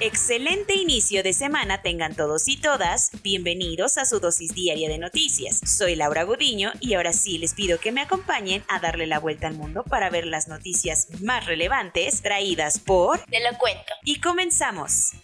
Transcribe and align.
Excelente 0.00 0.76
inicio 0.76 1.24
de 1.24 1.32
semana 1.32 1.82
tengan 1.82 2.14
todos 2.14 2.46
y 2.46 2.56
todas. 2.56 3.10
Bienvenidos 3.24 3.98
a 3.98 4.04
su 4.04 4.20
dosis 4.20 4.54
diaria 4.54 4.88
de 4.88 4.96
noticias. 4.96 5.58
Soy 5.66 5.96
Laura 5.96 6.22
Gudiño 6.22 6.70
y 6.78 6.94
ahora 6.94 7.12
sí 7.12 7.36
les 7.36 7.52
pido 7.54 7.80
que 7.80 7.90
me 7.90 8.02
acompañen 8.02 8.62
a 8.68 8.78
darle 8.78 9.08
la 9.08 9.18
vuelta 9.18 9.48
al 9.48 9.54
mundo 9.54 9.82
para 9.82 10.08
ver 10.08 10.24
las 10.24 10.46
noticias 10.46 11.08
más 11.20 11.46
relevantes 11.46 12.22
traídas 12.22 12.78
por 12.78 13.18
Te 13.24 13.40
lo 13.40 13.58
cuento. 13.58 13.92
Y 14.04 14.20
comenzamos. 14.20 15.14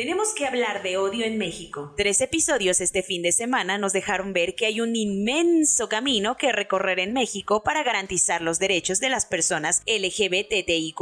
Tenemos 0.00 0.32
que 0.32 0.46
hablar 0.46 0.82
de 0.82 0.96
odio 0.96 1.26
en 1.26 1.36
México. 1.36 1.92
Tres 1.94 2.22
episodios 2.22 2.80
este 2.80 3.02
fin 3.02 3.20
de 3.20 3.32
semana 3.32 3.76
nos 3.76 3.92
dejaron 3.92 4.32
ver 4.32 4.54
que 4.54 4.64
hay 4.64 4.80
un 4.80 4.96
inmenso 4.96 5.90
camino 5.90 6.38
que 6.38 6.52
recorrer 6.52 7.00
en 7.00 7.12
México 7.12 7.62
para 7.62 7.82
garantizar 7.82 8.40
los 8.40 8.58
derechos 8.58 8.98
de 9.00 9.10
las 9.10 9.26
personas 9.26 9.82
LGBTIQ. 9.86 10.96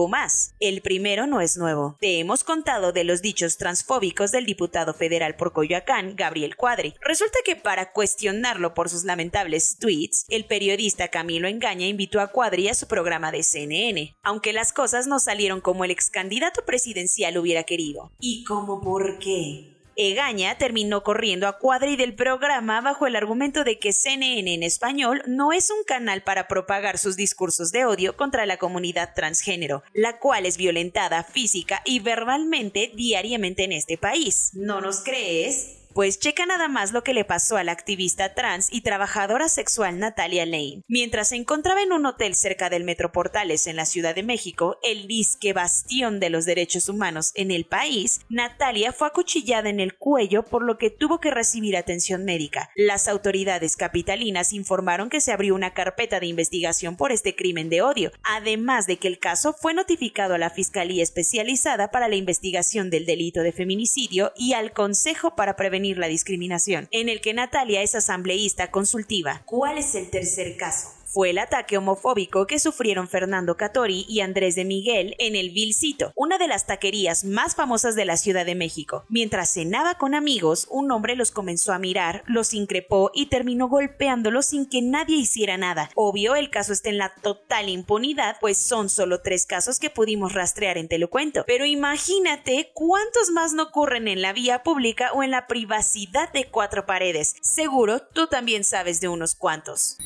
El 0.59 0.81
primero 0.83 1.29
no 1.29 1.41
es 1.41 1.57
nuevo. 1.57 1.97
Te 2.01 2.19
hemos 2.19 2.43
contado 2.43 2.91
de 2.91 3.05
los 3.05 3.23
dichos 3.23 3.57
transfóbicos 3.57 4.33
del 4.33 4.47
diputado 4.47 4.93
federal 4.95 5.37
por 5.37 5.53
Coyoacán, 5.53 6.17
Gabriel 6.17 6.57
Cuadri. 6.57 6.95
Resulta 7.01 7.39
que 7.45 7.55
para 7.55 7.93
cuestionarlo 7.93 8.75
por 8.75 8.89
sus 8.89 9.05
lamentables 9.05 9.77
tweets, 9.79 10.25
el 10.29 10.45
periodista 10.45 11.07
Camilo 11.07 11.47
Engaña 11.47 11.87
invitó 11.87 12.19
a 12.19 12.33
Cuadri 12.33 12.67
a 12.67 12.75
su 12.75 12.89
programa 12.89 13.31
de 13.31 13.45
CNN, 13.45 14.17
aunque 14.25 14.53
las 14.53 14.73
cosas 14.73 15.07
no 15.07 15.21
salieron 15.21 15.61
como 15.61 15.85
el 15.85 15.93
ex 15.93 16.11
candidato 16.11 16.65
presidencial 16.67 17.39
hubiera 17.39 17.63
querido. 17.63 18.11
Y 18.19 18.43
como 18.43 18.88
por 18.89 19.19
qué. 19.19 19.77
Egaña 19.97 20.57
terminó 20.57 21.03
corriendo 21.03 21.47
a 21.47 21.59
Cuadri 21.59 21.97
del 21.97 22.15
programa 22.15 22.81
bajo 22.81 23.07
el 23.07 23.17
argumento 23.17 23.63
de 23.63 23.79
que 23.79 23.93
CNN 23.93 24.55
en 24.55 24.63
español 24.63 25.23
no 25.27 25.53
es 25.53 25.71
un 25.71 25.85
canal 25.85 26.23
para 26.23 26.49
propagar 26.49 26.97
sus 26.97 27.15
discursos 27.15 27.71
de 27.71 27.85
odio 27.85 28.17
contra 28.17 28.47
la 28.47 28.57
comunidad 28.57 29.13
transgénero, 29.15 29.83
la 29.93 30.19
cual 30.19 30.47
es 30.47 30.57
violentada 30.57 31.23
física 31.23 31.83
y 31.85 32.01
verbalmente 32.01 32.91
diariamente 32.95 33.65
en 33.65 33.73
este 33.73 33.99
país. 33.99 34.53
¿No 34.55 34.81
nos 34.81 35.01
crees? 35.01 35.78
Pues 35.99 36.21
checa 36.21 36.47
nada 36.47 36.69
más 36.69 36.93
lo 36.93 37.03
que 37.03 37.13
le 37.13 37.25
pasó 37.25 37.57
a 37.57 37.65
la 37.65 37.73
activista 37.73 38.33
trans 38.33 38.69
y 38.71 38.83
trabajadora 38.83 39.49
sexual 39.49 39.99
Natalia 39.99 40.47
Lane. 40.47 40.85
Mientras 40.87 41.31
se 41.31 41.35
encontraba 41.35 41.83
en 41.83 41.93
un 41.93 42.07
hotel 42.07 42.37
cerca 42.37 42.71
del 42.71 42.85
Metro 42.85 43.11
Portales 43.11 43.67
en 43.67 43.75
la 43.75 43.85
Ciudad 43.85 44.15
de 44.15 44.23
México, 44.23 44.79
el 44.85 45.09
disque 45.09 45.53
bastión 45.53 46.21
de 46.21 46.31
los 46.31 46.45
derechos 46.45 46.89
humanos 46.89 47.33
en 47.35 47.51
el 47.51 47.65
país, 47.65 48.21
Natalia 48.29 48.93
fue 48.93 49.09
acuchillada 49.09 49.71
en 49.71 49.81
el 49.81 49.97
cuello 49.97 50.45
por 50.45 50.63
lo 50.63 50.79
que 50.79 50.91
tuvo 50.91 51.19
que 51.19 51.33
recibir 51.33 51.77
atención 51.77 52.25
médica. 52.25 52.71
Las 52.77 53.09
autoridades 53.09 53.75
capitalinas 53.75 54.53
informaron 54.53 55.11
que 55.11 55.21
se 55.21 55.33
abrió 55.33 55.57
una 55.57 55.75
carpeta 55.75 56.21
de 56.21 56.29
investigación 56.29 56.97
por 56.97 57.11
este 57.11 57.35
crimen 57.35 57.71
de 57.71 57.83
odio, 57.83 58.13
además 58.23 58.87
de 58.87 58.99
que 58.99 59.09
el 59.09 59.19
caso 59.19 59.53
fue 59.53 59.75
notificado 59.75 60.35
a 60.35 60.39
la 60.39 60.51
Fiscalía 60.51 61.03
Especializada 61.03 61.91
para 61.91 62.07
la 62.07 62.15
Investigación 62.15 62.89
del 62.89 63.05
Delito 63.05 63.41
de 63.41 63.51
Feminicidio 63.51 64.33
y 64.37 64.53
al 64.53 64.73
Consejo 64.73 65.35
para 65.35 65.57
Prevenir 65.57 65.88
la 65.97 66.09
discriminación, 66.09 66.89
en 66.91 67.09
el 67.09 67.23
que 67.23 67.33
Natalia 67.33 67.83
es 67.83 67.95
asambleísta 67.95 68.71
consultiva. 68.71 69.43
¿Cuál 69.47 69.79
es 69.79 69.95
el 69.95 70.11
tercer 70.11 70.57
caso? 70.59 70.98
Fue 71.09 71.31
el 71.31 71.39
ataque 71.39 71.79
homofóbico 71.79 72.47
que 72.47 72.59
sufrieron 72.59 73.09
Fernando 73.09 73.57
Catori 73.57 74.05
y 74.09 74.21
Andrés 74.21 74.55
de 74.55 74.65
Miguel 74.65 75.17
en 75.19 75.37
el 75.37 75.51
Vilcito, 75.51 76.13
una 76.15 76.37
de 76.37 76.49
las 76.49 76.67
taquerías 76.67 77.25
más 77.25 77.55
famosas 77.55 77.95
de 77.95 78.05
la 78.05 78.19
Ciudad 78.19 78.45
de 78.45 78.55
México. 78.55 79.05
Mientras 79.09 79.51
cenaba 79.51 79.95
con 79.95 80.15
amigos, 80.15 80.67
un 80.71 80.91
hombre 80.93 81.17
los 81.17 81.31
comenzó 81.31 81.73
a 81.73 81.79
mirar, 81.79 82.23
los 82.27 82.53
increpó 82.53 83.11
y 83.15 83.27
terminó 83.27 83.69
golpeándolos 83.69 84.47
sin 84.47 84.69
que 84.69 84.83
nadie 84.83 85.17
hiciera 85.17 85.57
nada. 85.57 85.91
Obvio, 85.95 86.37
el 86.37 86.51
caso 86.51 86.73
está 86.75 86.91
en 86.91 86.99
la 86.99 87.15
total 87.23 87.71
impunidad, 87.71 88.37
pues 88.41 88.59
son 88.59 88.91
solo 88.91 89.23
tres 89.23 89.47
casos 89.47 89.79
que 89.79 89.91
pudimos 89.91 90.35
rastrear 90.35 90.77
en 90.77 90.89
Te 90.89 90.99
lo 90.99 91.09
cuento. 91.09 91.45
Pero 91.47 91.65
imagínate 91.65 92.71
cuántos 92.75 93.31
más 93.31 93.55
no 93.55 93.65
ocurren 93.65 94.09
en 94.09 94.21
la 94.21 94.35
vía 94.35 94.63
pública 94.63 95.11
o 95.15 95.23
en 95.23 95.31
la 95.31 95.47
privacidad 95.47 96.31
de 96.33 96.45
cuatro 96.51 96.85
paredes. 96.85 97.35
Seguro 97.41 98.01
tú 98.01 98.27
también 98.27 98.65
sabes 98.65 99.01
de 99.01 99.09
unos 99.09 99.35
cuantos. 99.35 99.97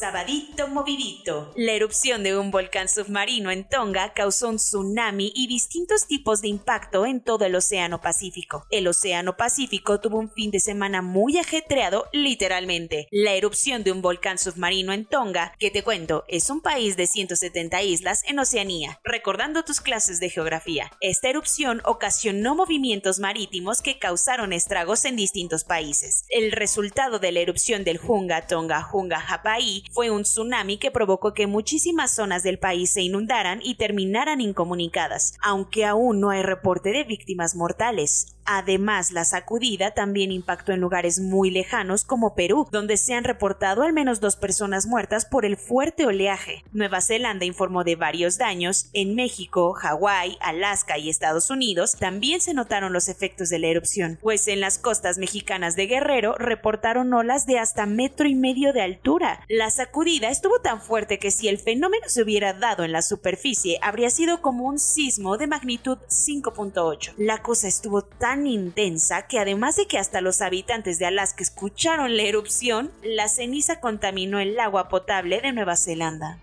Sabadito 0.00 0.66
movidito. 0.66 1.52
La 1.56 1.72
erupción 1.72 2.22
de 2.22 2.34
un 2.34 2.50
volcán 2.50 2.88
submarino 2.88 3.50
en 3.50 3.68
Tonga 3.68 4.14
causó 4.14 4.48
un 4.48 4.56
tsunami 4.56 5.30
y 5.34 5.46
distintos 5.46 6.06
tipos 6.06 6.40
de 6.40 6.48
impacto 6.48 7.04
en 7.04 7.22
todo 7.22 7.44
el 7.44 7.54
Océano 7.54 8.00
Pacífico. 8.00 8.64
El 8.70 8.88
Océano 8.88 9.36
Pacífico 9.36 10.00
tuvo 10.00 10.18
un 10.18 10.30
fin 10.30 10.50
de 10.50 10.58
semana 10.58 11.02
muy 11.02 11.36
ajetreado, 11.36 12.06
literalmente. 12.14 13.08
La 13.10 13.34
erupción 13.34 13.84
de 13.84 13.92
un 13.92 14.00
volcán 14.00 14.38
submarino 14.38 14.94
en 14.94 15.04
Tonga, 15.04 15.52
que 15.58 15.70
te 15.70 15.82
cuento, 15.82 16.24
es 16.28 16.48
un 16.48 16.62
país 16.62 16.96
de 16.96 17.06
170 17.06 17.82
islas 17.82 18.22
en 18.26 18.38
Oceanía. 18.38 19.00
Recordando 19.04 19.64
tus 19.64 19.82
clases 19.82 20.18
de 20.18 20.30
geografía, 20.30 20.90
esta 21.02 21.28
erupción 21.28 21.82
ocasionó 21.84 22.54
movimientos 22.54 23.18
marítimos 23.18 23.82
que 23.82 23.98
causaron 23.98 24.54
estragos 24.54 25.04
en 25.04 25.16
distintos 25.16 25.64
países. 25.64 26.24
El 26.30 26.52
resultado 26.52 27.18
de 27.18 27.32
la 27.32 27.40
erupción 27.40 27.84
del 27.84 28.00
Hunga 28.02 28.46
Tonga 28.46 28.88
Hunga 28.90 29.22
Hapai 29.28 29.84
fue 29.90 30.10
un 30.10 30.22
tsunami 30.22 30.78
que 30.78 30.90
provocó 30.90 31.34
que 31.34 31.46
muchísimas 31.46 32.14
zonas 32.14 32.42
del 32.42 32.58
país 32.58 32.90
se 32.90 33.02
inundaran 33.02 33.60
y 33.62 33.74
terminaran 33.74 34.40
incomunicadas, 34.40 35.34
aunque 35.42 35.84
aún 35.84 36.20
no 36.20 36.30
hay 36.30 36.42
reporte 36.42 36.90
de 36.90 37.04
víctimas 37.04 37.56
mortales. 37.56 38.36
Además, 38.52 39.12
la 39.12 39.24
sacudida 39.24 39.92
también 39.92 40.32
impactó 40.32 40.72
en 40.72 40.80
lugares 40.80 41.20
muy 41.20 41.52
lejanos 41.52 42.02
como 42.02 42.34
Perú, 42.34 42.66
donde 42.72 42.96
se 42.96 43.14
han 43.14 43.22
reportado 43.22 43.84
al 43.84 43.92
menos 43.92 44.18
dos 44.18 44.34
personas 44.34 44.86
muertas 44.86 45.24
por 45.24 45.44
el 45.44 45.56
fuerte 45.56 46.04
oleaje. 46.04 46.64
Nueva 46.72 47.00
Zelanda 47.00 47.44
informó 47.44 47.84
de 47.84 47.94
varios 47.94 48.38
daños. 48.38 48.90
En 48.92 49.14
México, 49.14 49.72
Hawái, 49.74 50.36
Alaska 50.40 50.98
y 50.98 51.10
Estados 51.10 51.48
Unidos 51.48 51.94
también 51.96 52.40
se 52.40 52.52
notaron 52.52 52.92
los 52.92 53.06
efectos 53.06 53.50
de 53.50 53.60
la 53.60 53.68
erupción, 53.68 54.18
pues 54.20 54.48
en 54.48 54.58
las 54.58 54.78
costas 54.78 55.18
mexicanas 55.18 55.76
de 55.76 55.86
Guerrero 55.86 56.34
reportaron 56.36 57.14
olas 57.14 57.46
de 57.46 57.60
hasta 57.60 57.86
metro 57.86 58.26
y 58.26 58.34
medio 58.34 58.72
de 58.72 58.82
altura. 58.82 59.44
La 59.48 59.70
sacudida 59.70 60.28
estuvo 60.28 60.60
tan 60.60 60.80
fuerte 60.82 61.20
que 61.20 61.30
si 61.30 61.46
el 61.46 61.58
fenómeno 61.58 62.08
se 62.08 62.24
hubiera 62.24 62.52
dado 62.52 62.82
en 62.82 62.90
la 62.90 63.02
superficie, 63.02 63.78
habría 63.80 64.10
sido 64.10 64.42
como 64.42 64.64
un 64.64 64.80
sismo 64.80 65.36
de 65.36 65.46
magnitud 65.46 65.98
5.8. 66.08 67.14
La 67.16 67.42
cosa 67.42 67.68
estuvo 67.68 68.02
tan 68.02 68.39
intensa 68.46 69.26
que 69.26 69.38
además 69.38 69.76
de 69.76 69.86
que 69.86 69.98
hasta 69.98 70.20
los 70.20 70.40
habitantes 70.40 70.98
de 70.98 71.06
Alaska 71.06 71.42
escucharon 71.42 72.16
la 72.16 72.22
erupción, 72.22 72.90
la 73.02 73.28
ceniza 73.28 73.80
contaminó 73.80 74.40
el 74.40 74.58
agua 74.58 74.88
potable 74.88 75.40
de 75.40 75.52
Nueva 75.52 75.76
Zelanda. 75.76 76.38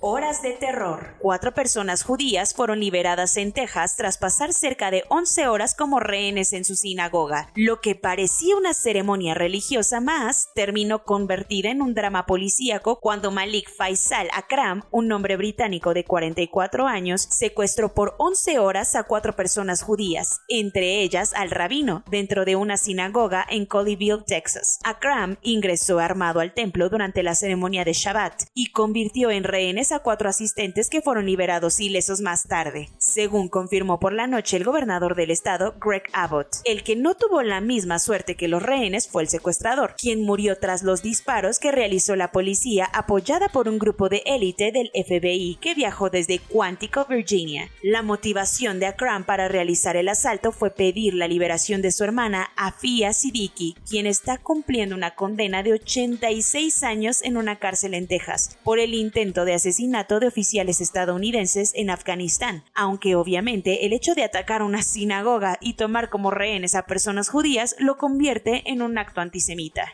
Horas 0.00 0.42
de 0.42 0.52
terror. 0.52 1.14
Cuatro 1.18 1.54
personas 1.54 2.04
judías 2.04 2.52
fueron 2.52 2.80
liberadas 2.80 3.38
en 3.38 3.52
Texas 3.52 3.96
tras 3.96 4.18
pasar 4.18 4.52
cerca 4.52 4.90
de 4.90 5.04
11 5.08 5.48
horas 5.48 5.74
como 5.74 6.00
rehenes 6.00 6.52
en 6.52 6.66
su 6.66 6.76
sinagoga. 6.76 7.48
Lo 7.54 7.80
que 7.80 7.94
parecía 7.94 8.58
una 8.58 8.74
ceremonia 8.74 9.32
religiosa 9.32 10.02
más 10.02 10.50
terminó 10.54 11.02
convertida 11.04 11.70
en 11.70 11.80
un 11.80 11.94
drama 11.94 12.26
policíaco 12.26 13.00
cuando 13.00 13.30
Malik 13.30 13.70
Faisal 13.74 14.28
Akram, 14.34 14.82
un 14.90 15.10
hombre 15.12 15.38
británico 15.38 15.94
de 15.94 16.04
44 16.04 16.86
años, 16.86 17.22
secuestró 17.22 17.94
por 17.94 18.16
11 18.18 18.58
horas 18.58 18.94
a 18.96 19.04
cuatro 19.04 19.34
personas 19.34 19.82
judías, 19.82 20.42
entre 20.48 21.00
ellas 21.00 21.32
al 21.32 21.50
rabino, 21.50 22.04
dentro 22.10 22.44
de 22.44 22.54
una 22.54 22.76
sinagoga 22.76 23.46
en 23.48 23.64
Colleyville, 23.64 24.24
Texas. 24.26 24.78
Akram 24.84 25.38
ingresó 25.40 26.00
armado 26.00 26.40
al 26.40 26.52
templo 26.52 26.90
durante 26.90 27.22
la 27.22 27.34
ceremonia 27.34 27.82
de 27.82 27.94
Shabbat 27.94 28.42
y 28.52 28.72
convirtió 28.72 29.30
en 29.30 29.44
rehenes 29.44 29.86
a 29.92 29.95
cuatro 30.00 30.28
asistentes 30.28 30.90
que 30.90 31.02
fueron 31.02 31.26
liberados 31.26 31.80
ilesos 31.80 32.20
más 32.20 32.44
tarde, 32.48 32.90
según 32.98 33.48
confirmó 33.48 34.00
por 34.00 34.12
la 34.12 34.26
noche 34.26 34.56
el 34.56 34.64
gobernador 34.64 35.14
del 35.14 35.30
estado, 35.30 35.74
Greg 35.80 36.02
Abbott. 36.12 36.48
El 36.64 36.82
que 36.82 36.96
no 36.96 37.14
tuvo 37.14 37.42
la 37.42 37.60
misma 37.60 37.98
suerte 37.98 38.34
que 38.34 38.48
los 38.48 38.62
rehenes 38.62 39.08
fue 39.08 39.22
el 39.22 39.28
secuestrador, 39.28 39.94
quien 39.96 40.22
murió 40.22 40.58
tras 40.58 40.82
los 40.82 41.02
disparos 41.02 41.58
que 41.58 41.72
realizó 41.72 42.16
la 42.16 42.32
policía 42.32 42.84
apoyada 42.92 43.48
por 43.48 43.68
un 43.68 43.78
grupo 43.78 44.08
de 44.08 44.22
élite 44.26 44.72
del 44.72 44.90
FBI 44.92 45.58
que 45.60 45.74
viajó 45.74 46.10
desde 46.10 46.38
Quantico, 46.38 47.04
Virginia. 47.08 47.70
La 47.82 48.02
motivación 48.02 48.80
de 48.80 48.86
Akram 48.86 49.24
para 49.24 49.48
realizar 49.48 49.96
el 49.96 50.08
asalto 50.08 50.52
fue 50.52 50.70
pedir 50.70 51.14
la 51.14 51.28
liberación 51.28 51.82
de 51.82 51.92
su 51.92 52.04
hermana 52.04 52.50
Afia 52.56 53.12
Siddiqui, 53.12 53.76
quien 53.88 54.06
está 54.06 54.38
cumpliendo 54.38 54.94
una 54.94 55.14
condena 55.14 55.62
de 55.62 55.74
86 55.74 56.82
años 56.82 57.22
en 57.22 57.36
una 57.36 57.58
cárcel 57.58 57.94
en 57.94 58.06
Texas 58.06 58.58
por 58.64 58.78
el 58.78 58.94
intento 58.94 59.44
de 59.44 59.54
asesinato 59.54 59.75
de 60.20 60.26
oficiales 60.26 60.80
estadounidenses 60.80 61.72
en 61.74 61.90
Afganistán, 61.90 62.64
aunque 62.74 63.14
obviamente 63.14 63.84
el 63.86 63.92
hecho 63.92 64.14
de 64.14 64.24
atacar 64.24 64.62
una 64.62 64.82
sinagoga 64.82 65.58
y 65.60 65.74
tomar 65.74 66.08
como 66.08 66.30
rehenes 66.30 66.74
a 66.74 66.86
personas 66.86 67.28
judías 67.28 67.76
lo 67.78 67.96
convierte 67.96 68.62
en 68.66 68.82
un 68.82 68.98
acto 68.98 69.20
antisemita. 69.20 69.92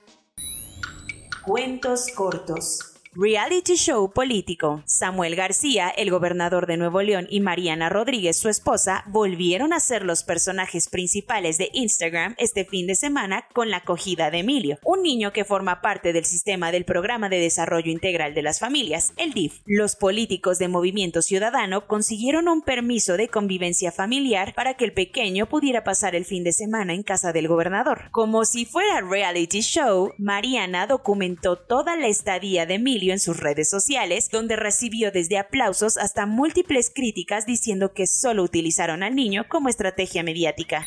Cuentos 1.45 2.07
cortos. 2.15 2.92
Reality 3.15 3.75
show 3.75 4.11
político. 4.11 4.83
Samuel 4.87 5.37
García, 5.37 5.91
el 5.91 6.11
gobernador 6.11 6.67
de 6.67 6.79
Nuevo 6.79 7.03
León, 7.03 7.27
y 7.29 7.41
Mariana 7.41 7.91
Rodríguez, 7.91 8.39
su 8.39 8.49
esposa, 8.49 9.05
volvieron 9.07 9.75
a 9.75 9.81
ser 9.81 10.03
los 10.03 10.25
personajes 10.25 10.89
principales 10.89 11.59
de 11.59 11.69
Instagram 11.75 12.35
este 12.39 12.65
fin 12.65 12.87
de 12.87 12.95
semana 12.95 13.47
con 13.53 13.69
la 13.69 13.79
acogida 13.79 14.31
de 14.31 14.39
Emilio, 14.39 14.79
un 14.83 15.03
niño 15.03 15.31
que 15.31 15.45
forma 15.45 15.83
parte 15.83 16.15
del 16.15 16.25
sistema 16.25 16.73
del 16.73 16.87
Programa 16.87 17.29
de 17.29 17.39
Desarrollo 17.39 17.93
Integral 17.93 18.33
de 18.33 18.41
las 18.41 18.59
Familias, 18.59 19.13
el 19.19 19.35
DIF. 19.35 19.61
Los 19.67 19.95
políticos 19.95 20.59
de 20.59 20.69
Movimiento 20.69 21.21
Ciudadano 21.21 21.87
consiguieron 21.87 22.49
un 22.49 22.63
permiso 22.63 23.19
de 23.19 23.29
convivencia 23.29 23.93
familiar 23.93 24.55
para 24.55 24.73
que 24.73 24.87
el 24.87 24.95
pequeño 24.95 25.51
pudiera 25.51 25.85
pasar 25.85 26.15
el 26.15 26.25
fin 26.25 26.45
de 26.45 26.55
semana 26.55 26.95
en 26.95 27.03
casa 27.03 27.35
del 27.35 27.49
gobernador. 27.49 28.09
Como 28.11 28.47
si 28.47 28.65
fuera 28.65 29.03
reality 29.03 29.61
show, 29.61 30.15
Mariana 30.17 30.87
documentó 30.87 31.57
toda 31.57 31.95
la 31.95 32.07
estadía 32.07 32.65
de 32.65 32.77
Emilio 32.77 33.02
en 33.11 33.19
sus 33.19 33.39
redes 33.39 33.69
sociales, 33.69 34.29
donde 34.31 34.55
recibió 34.55 35.11
desde 35.11 35.39
aplausos 35.39 35.99
hasta 35.99 36.27
múltiples 36.27 36.93
críticas 36.95 37.47
diciendo 37.47 37.93
que 37.93 38.07
solo 38.07 38.45
utilizaron 38.45 39.03
al 39.03 39.17
niño 39.17 39.47
como 39.49 39.69
estrategia 39.69 40.23
mediática. 40.23 40.87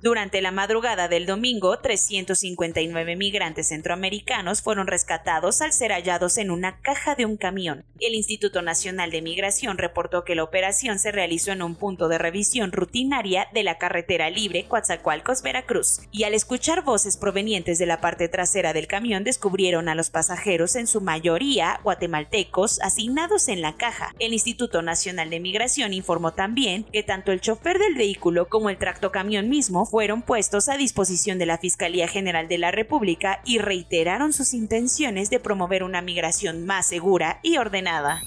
Durante 0.00 0.40
la 0.40 0.52
madrugada 0.52 1.08
del 1.08 1.26
domingo, 1.26 1.76
359 1.80 3.16
migrantes 3.16 3.68
centroamericanos 3.68 4.62
fueron 4.62 4.86
rescatados 4.86 5.60
al 5.60 5.72
ser 5.72 5.90
hallados 5.90 6.38
en 6.38 6.52
una 6.52 6.80
caja 6.80 7.16
de 7.16 7.26
un 7.26 7.36
camión. 7.36 7.84
El 7.98 8.14
Instituto 8.14 8.62
Nacional 8.62 9.10
de 9.10 9.22
Migración 9.22 9.76
reportó 9.76 10.22
que 10.22 10.36
la 10.36 10.44
operación 10.44 11.00
se 11.00 11.10
realizó 11.10 11.50
en 11.50 11.62
un 11.62 11.74
punto 11.74 12.06
de 12.06 12.16
revisión 12.16 12.70
rutinaria 12.70 13.48
de 13.52 13.64
la 13.64 13.76
carretera 13.78 14.30
libre 14.30 14.66
Coatzacoalcos, 14.68 15.42
Veracruz, 15.42 16.02
y 16.12 16.22
al 16.22 16.34
escuchar 16.34 16.84
voces 16.84 17.16
provenientes 17.16 17.80
de 17.80 17.86
la 17.86 18.00
parte 18.00 18.28
trasera 18.28 18.72
del 18.72 18.86
camión 18.86 19.24
descubrieron 19.24 19.88
a 19.88 19.96
los 19.96 20.10
pasajeros, 20.10 20.76
en 20.76 20.86
su 20.86 21.00
mayoría 21.00 21.80
guatemaltecos, 21.82 22.80
asignados 22.82 23.48
en 23.48 23.62
la 23.62 23.76
caja. 23.76 24.14
El 24.20 24.32
Instituto 24.32 24.80
Nacional 24.80 25.28
de 25.28 25.40
Migración 25.40 25.92
informó 25.92 26.34
también 26.34 26.84
que 26.84 27.02
tanto 27.02 27.32
el 27.32 27.40
chofer 27.40 27.80
del 27.80 27.96
vehículo 27.96 28.48
como 28.48 28.70
el 28.70 28.78
tractocamión 28.78 29.48
mismo 29.48 29.87
fueron 29.88 30.22
puestos 30.22 30.68
a 30.68 30.76
disposición 30.76 31.38
de 31.38 31.46
la 31.46 31.58
Fiscalía 31.58 32.08
General 32.08 32.46
de 32.46 32.58
la 32.58 32.70
República 32.70 33.40
y 33.44 33.58
reiteraron 33.58 34.32
sus 34.32 34.52
intenciones 34.54 35.30
de 35.30 35.40
promover 35.40 35.82
una 35.82 36.02
migración 36.02 36.66
más 36.66 36.86
segura 36.86 37.40
y 37.42 37.56
ordenada. 37.56 38.22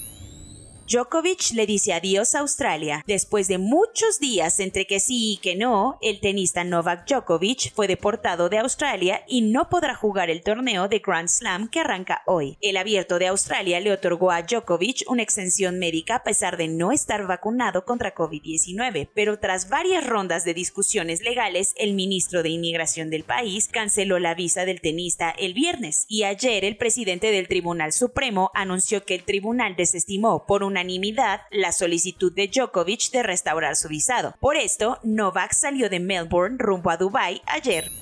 Djokovic 0.91 1.53
le 1.53 1.65
dice 1.65 1.93
adiós 1.93 2.35
a 2.35 2.39
Australia. 2.39 3.01
Después 3.07 3.47
de 3.47 3.57
muchos 3.57 4.19
días 4.19 4.59
entre 4.59 4.85
que 4.85 4.99
sí 4.99 5.31
y 5.31 5.37
que 5.37 5.55
no, 5.55 5.97
el 6.01 6.19
tenista 6.19 6.65
Novak 6.65 7.07
Djokovic 7.07 7.73
fue 7.73 7.87
deportado 7.87 8.49
de 8.49 8.57
Australia 8.57 9.23
y 9.25 9.39
no 9.39 9.69
podrá 9.69 9.95
jugar 9.95 10.29
el 10.29 10.43
torneo 10.43 10.89
de 10.89 10.99
Grand 10.99 11.29
Slam 11.29 11.69
que 11.69 11.79
arranca 11.79 12.23
hoy. 12.25 12.57
El 12.59 12.75
abierto 12.75 13.19
de 13.19 13.27
Australia 13.27 13.79
le 13.79 13.93
otorgó 13.93 14.31
a 14.31 14.41
Djokovic 14.41 15.05
una 15.07 15.23
exención 15.23 15.79
médica 15.79 16.15
a 16.15 16.23
pesar 16.23 16.57
de 16.57 16.67
no 16.67 16.91
estar 16.91 17.25
vacunado 17.25 17.85
contra 17.85 18.13
COVID-19, 18.13 19.07
pero 19.15 19.39
tras 19.39 19.69
varias 19.69 20.05
rondas 20.05 20.43
de 20.43 20.53
discusiones 20.53 21.21
legales, 21.21 21.73
el 21.77 21.93
ministro 21.93 22.43
de 22.43 22.49
Inmigración 22.49 23.09
del 23.09 23.23
país 23.23 23.69
canceló 23.71 24.19
la 24.19 24.35
visa 24.35 24.65
del 24.65 24.81
tenista 24.81 25.29
el 25.29 25.53
viernes 25.53 26.05
y 26.09 26.23
ayer 26.23 26.65
el 26.65 26.75
presidente 26.75 27.31
del 27.31 27.47
Tribunal 27.47 27.93
Supremo 27.93 28.51
anunció 28.53 29.05
que 29.05 29.15
el 29.15 29.23
tribunal 29.23 29.77
desestimó 29.77 30.45
por 30.45 30.63
una 30.63 30.80
unanimidad 30.81 31.41
la 31.51 31.71
solicitud 31.71 32.33
de 32.33 32.47
Djokovic 32.47 33.11
de 33.11 33.23
restaurar 33.23 33.75
su 33.75 33.87
visado. 33.87 34.35
Por 34.39 34.55
esto, 34.57 34.97
Novak 35.03 35.53
salió 35.53 35.89
de 35.89 35.99
Melbourne 35.99 36.57
rumbo 36.59 36.89
a 36.89 36.97
Dubái 36.97 37.41
ayer. 37.45 38.00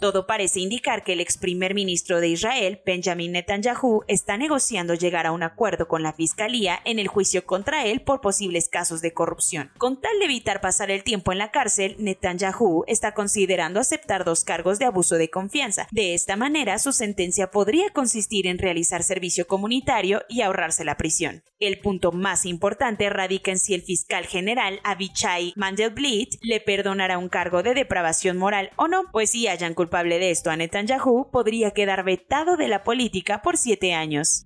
Todo 0.00 0.28
parece 0.28 0.60
indicar 0.60 1.02
que 1.02 1.14
el 1.14 1.20
ex 1.20 1.36
primer 1.38 1.74
ministro 1.74 2.20
de 2.20 2.28
Israel, 2.28 2.80
Benjamin 2.86 3.32
Netanyahu, 3.32 4.04
está 4.06 4.36
negociando 4.36 4.94
llegar 4.94 5.26
a 5.26 5.32
un 5.32 5.42
acuerdo 5.42 5.88
con 5.88 6.04
la 6.04 6.12
fiscalía 6.12 6.78
en 6.84 7.00
el 7.00 7.08
juicio 7.08 7.44
contra 7.44 7.84
él 7.84 8.02
por 8.02 8.20
posibles 8.20 8.68
casos 8.68 9.00
de 9.00 9.12
corrupción. 9.12 9.72
Con 9.76 10.00
tal 10.00 10.16
de 10.20 10.26
evitar 10.26 10.60
pasar 10.60 10.92
el 10.92 11.02
tiempo 11.02 11.32
en 11.32 11.38
la 11.38 11.50
cárcel, 11.50 11.96
Netanyahu 11.98 12.84
está 12.86 13.12
considerando 13.12 13.80
aceptar 13.80 14.24
dos 14.24 14.44
cargos 14.44 14.78
de 14.78 14.84
abuso 14.84 15.16
de 15.16 15.30
confianza. 15.30 15.88
De 15.90 16.14
esta 16.14 16.36
manera, 16.36 16.78
su 16.78 16.92
sentencia 16.92 17.50
podría 17.50 17.90
consistir 17.90 18.46
en 18.46 18.58
realizar 18.58 19.02
servicio 19.02 19.48
comunitario 19.48 20.22
y 20.28 20.42
ahorrarse 20.42 20.84
la 20.84 20.96
prisión. 20.96 21.42
El 21.58 21.80
punto 21.80 22.12
más 22.12 22.46
importante 22.46 23.10
radica 23.10 23.50
en 23.50 23.58
si 23.58 23.74
el 23.74 23.82
fiscal 23.82 24.26
general 24.26 24.78
Avichai 24.84 25.52
Mandelblit 25.56 26.36
le 26.40 26.60
perdonará 26.60 27.18
un 27.18 27.28
cargo 27.28 27.64
de 27.64 27.74
depravación 27.74 28.38
moral 28.38 28.70
o 28.76 28.86
no, 28.86 29.10
pues 29.10 29.30
si 29.30 29.48
hayan 29.48 29.74
culpable 29.88 30.18
de 30.18 30.30
esto 30.30 30.50
a 30.50 30.56
Netanyahu, 30.56 31.30
podría 31.30 31.70
quedar 31.70 32.04
vetado 32.04 32.58
de 32.58 32.68
la 32.68 32.84
política 32.84 33.40
por 33.40 33.56
siete 33.56 33.94
años. 33.94 34.44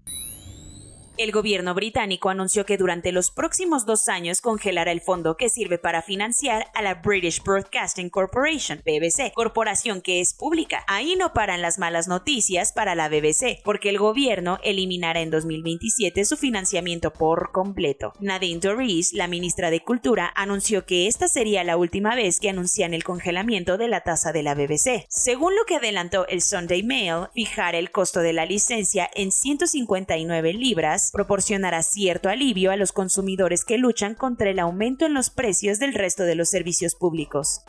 El 1.18 1.30
gobierno 1.30 1.74
británico 1.74 2.30
anunció 2.30 2.64
que 2.64 2.78
durante 2.78 3.12
los 3.12 3.30
próximos 3.30 3.84
dos 3.84 4.08
años 4.08 4.40
congelará 4.40 4.92
el 4.92 5.02
fondo 5.02 5.36
que 5.36 5.50
sirve 5.50 5.76
para 5.76 6.00
financiar 6.00 6.68
a 6.74 6.80
la 6.80 6.94
British 6.94 7.42
Broadcasting 7.42 8.08
Corporation, 8.08 8.80
BBC, 8.82 9.30
corporación 9.34 10.00
que 10.00 10.20
es 10.20 10.32
pública. 10.32 10.84
Ahí 10.88 11.14
no 11.16 11.34
paran 11.34 11.60
las 11.60 11.78
malas 11.78 12.08
noticias 12.08 12.72
para 12.72 12.94
la 12.94 13.10
BBC, 13.10 13.60
porque 13.62 13.90
el 13.90 13.98
gobierno 13.98 14.58
eliminará 14.64 15.20
en 15.20 15.30
2027 15.30 16.24
su 16.24 16.38
financiamiento 16.38 17.12
por 17.12 17.52
completo. 17.52 18.14
Nadine 18.18 18.60
Dorries, 18.60 19.12
la 19.12 19.28
ministra 19.28 19.70
de 19.70 19.80
Cultura, 19.80 20.32
anunció 20.34 20.86
que 20.86 21.08
esta 21.08 21.28
sería 21.28 21.62
la 21.62 21.76
última 21.76 22.14
vez 22.14 22.40
que 22.40 22.48
anuncian 22.48 22.94
el 22.94 23.04
congelamiento 23.04 23.76
de 23.76 23.88
la 23.88 24.00
tasa 24.00 24.32
de 24.32 24.42
la 24.42 24.54
BBC. 24.54 25.04
Según 25.10 25.54
lo 25.56 25.66
que 25.66 25.76
adelantó 25.76 26.26
el 26.28 26.40
Sunday 26.40 26.82
Mail, 26.82 27.26
fijar 27.34 27.74
el 27.74 27.90
costo 27.90 28.20
de 28.20 28.32
la 28.32 28.46
licencia 28.46 29.10
en 29.14 29.30
159 29.30 30.54
libras 30.54 31.01
proporcionará 31.10 31.82
cierto 31.82 32.28
alivio 32.28 32.70
a 32.70 32.76
los 32.76 32.92
consumidores 32.92 33.64
que 33.64 33.78
luchan 33.78 34.14
contra 34.14 34.50
el 34.50 34.58
aumento 34.58 35.06
en 35.06 35.14
los 35.14 35.30
precios 35.30 35.78
del 35.78 35.94
resto 35.94 36.24
de 36.24 36.34
los 36.34 36.50
servicios 36.50 36.94
públicos. 36.94 37.62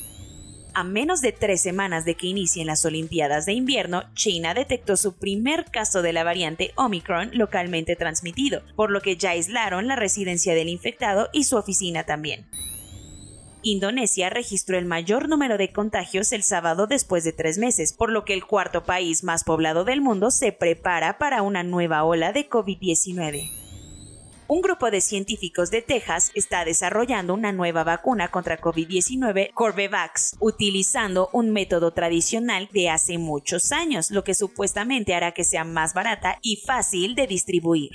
A 0.73 0.83
menos 0.83 1.21
de 1.21 1.33
tres 1.33 1.61
semanas 1.61 2.03
de 2.03 2.15
que 2.15 2.27
inicien 2.27 2.65
las 2.65 2.83
Olimpiadas 2.83 3.45
de 3.45 3.53
invierno, 3.53 4.03
China 4.15 4.55
detectó 4.55 4.97
su 4.97 5.17
primer 5.17 5.65
caso 5.65 6.01
de 6.01 6.13
la 6.13 6.23
variante 6.23 6.71
Omicron 6.75 7.29
localmente 7.33 7.95
transmitido, 7.95 8.63
por 8.75 8.89
lo 8.89 9.01
que 9.01 9.17
ya 9.17 9.31
aislaron 9.31 9.87
la 9.87 9.95
residencia 9.95 10.55
del 10.55 10.69
infectado 10.69 11.29
y 11.31 11.43
su 11.43 11.57
oficina 11.57 12.05
también. 12.05 12.47
Indonesia 13.71 14.29
registró 14.29 14.77
el 14.77 14.85
mayor 14.85 15.29
número 15.29 15.57
de 15.57 15.71
contagios 15.71 16.31
el 16.31 16.43
sábado 16.43 16.87
después 16.87 17.23
de 17.23 17.33
tres 17.33 17.57
meses, 17.57 17.93
por 17.93 18.11
lo 18.11 18.25
que 18.25 18.33
el 18.33 18.45
cuarto 18.45 18.83
país 18.83 19.23
más 19.23 19.43
poblado 19.43 19.83
del 19.83 20.01
mundo 20.01 20.31
se 20.31 20.51
prepara 20.51 21.17
para 21.17 21.41
una 21.41 21.63
nueva 21.63 22.03
ola 22.03 22.33
de 22.33 22.49
COVID-19. 22.49 23.49
Un 24.49 24.61
grupo 24.61 24.89
de 24.91 25.01
científicos 25.01 25.71
de 25.71 25.81
Texas 25.81 26.31
está 26.33 26.63
desarrollando 26.63 27.33
una 27.33 27.51
nueva 27.51 27.83
vacuna 27.83 28.29
contra 28.29 28.61
COVID-19, 28.61 29.51
Corbevax, 29.53 30.37
utilizando 30.39 31.29
un 31.33 31.51
método 31.51 31.91
tradicional 31.91 32.69
de 32.71 32.89
hace 32.89 33.17
muchos 33.17 33.73
años, 33.73 34.09
lo 34.09 34.23
que 34.23 34.33
supuestamente 34.33 35.13
hará 35.13 35.33
que 35.33 35.43
sea 35.43 35.65
más 35.65 35.93
barata 35.93 36.39
y 36.41 36.61
fácil 36.65 37.13
de 37.13 37.27
distribuir. 37.27 37.91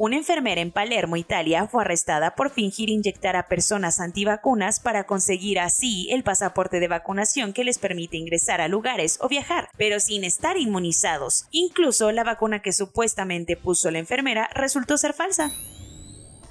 Una 0.00 0.16
enfermera 0.16 0.60
en 0.60 0.70
Palermo, 0.70 1.16
Italia, 1.16 1.66
fue 1.66 1.82
arrestada 1.82 2.36
por 2.36 2.50
fingir 2.50 2.88
inyectar 2.88 3.34
a 3.34 3.48
personas 3.48 3.98
antivacunas 3.98 4.78
para 4.78 5.06
conseguir 5.06 5.58
así 5.58 6.06
el 6.12 6.22
pasaporte 6.22 6.78
de 6.78 6.86
vacunación 6.86 7.52
que 7.52 7.64
les 7.64 7.78
permite 7.78 8.16
ingresar 8.16 8.60
a 8.60 8.68
lugares 8.68 9.18
o 9.20 9.28
viajar, 9.28 9.70
pero 9.76 9.98
sin 9.98 10.22
estar 10.22 10.56
inmunizados. 10.56 11.48
Incluso 11.50 12.12
la 12.12 12.22
vacuna 12.22 12.62
que 12.62 12.72
supuestamente 12.72 13.56
puso 13.56 13.90
la 13.90 13.98
enfermera 13.98 14.48
resultó 14.54 14.96
ser 14.98 15.14
falsa. 15.14 15.50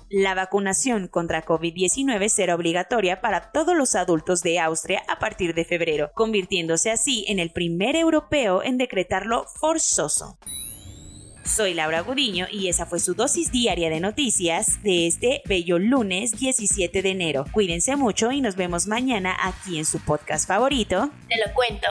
La 0.09 0.35
vacunación 0.35 1.07
contra 1.07 1.45
COVID-19 1.45 2.27
será 2.27 2.53
obligatoria 2.53 3.21
para 3.21 3.53
todos 3.53 3.77
los 3.77 3.95
adultos 3.95 4.43
de 4.43 4.59
Austria 4.59 5.03
a 5.07 5.19
partir 5.19 5.53
de 5.53 5.63
febrero, 5.63 6.11
convirtiéndose 6.15 6.91
así 6.91 7.23
en 7.29 7.39
el 7.39 7.51
primer 7.51 7.95
europeo 7.95 8.61
en 8.61 8.77
decretarlo 8.77 9.45
forzoso. 9.47 10.37
Soy 11.47 11.73
Laura 11.73 12.01
Gudiño 12.01 12.47
y 12.51 12.67
esa 12.67 12.85
fue 12.85 12.99
su 12.99 13.13
dosis 13.13 13.51
diaria 13.51 13.89
de 13.89 13.99
noticias 13.99 14.83
de 14.83 15.07
este 15.07 15.41
bello 15.45 15.79
lunes 15.79 16.33
17 16.33 17.01
de 17.01 17.09
enero. 17.09 17.45
Cuídense 17.51 17.95
mucho 17.95 18.31
y 18.31 18.41
nos 18.41 18.55
vemos 18.55 18.87
mañana 18.87 19.35
aquí 19.41 19.77
en 19.77 19.85
su 19.85 19.99
podcast 19.99 20.47
favorito. 20.47 21.09
Te 21.29 21.37
lo 21.37 21.53
cuento. 21.53 21.87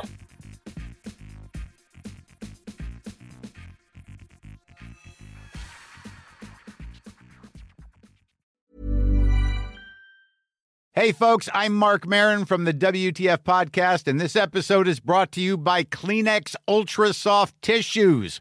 Hey, 10.98 11.12
folks, 11.12 11.46
I'm 11.52 11.74
Mark 11.74 12.06
Marin 12.06 12.46
from 12.46 12.64
the 12.64 12.72
WTF 12.72 13.40
Podcast, 13.40 14.08
and 14.08 14.18
this 14.18 14.34
episode 14.34 14.88
is 14.88 14.98
brought 14.98 15.30
to 15.32 15.42
you 15.42 15.58
by 15.58 15.84
Kleenex 15.84 16.56
Ultra 16.66 17.12
Soft 17.12 17.54
Tissues 17.60 18.40